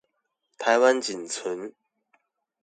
[0.57, 1.75] 台灣僅存